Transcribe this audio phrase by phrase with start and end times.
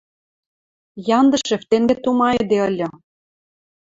[1.19, 2.87] Яндышев тенге тумайыде ыльы.